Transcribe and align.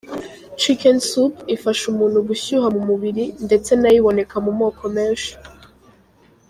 Chicken 0.61 0.97
Soup” 1.09 1.35
ifasha 1.55 1.83
umuntu 1.93 2.17
gushyuha 2.27 2.67
mu 2.75 2.81
mubiri, 2.89 3.23
ndetse 3.45 3.71
na 3.75 3.87
yo 3.93 3.97
iboneka 4.01 4.35
mu 4.45 4.51
moko 4.61 4.83
menshi. 4.95 5.31